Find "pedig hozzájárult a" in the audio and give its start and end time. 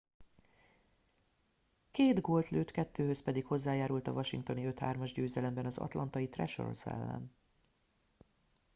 3.23-4.11